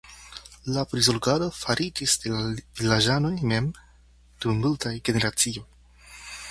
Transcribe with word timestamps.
La 0.77 0.85
prizorgado 0.93 1.49
faritis 1.57 2.15
de 2.23 2.33
la 2.37 2.41
vilaĝanoj 2.81 3.33
mem 3.53 3.71
dum 4.47 4.67
multaj 4.67 4.97
generacioj. 5.11 5.69